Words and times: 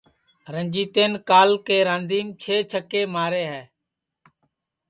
رنجیتین 0.53 1.11
کال 1.29 1.49
کے 1.67 1.77
راندیم 1.87 2.27
چھے 2.41 2.55
چھکے 2.71 3.01
مارے 3.13 3.43
ہے 3.51 3.63